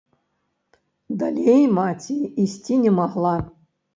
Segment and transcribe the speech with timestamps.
[1.19, 2.17] Далей маці
[2.47, 3.37] ісці не магла.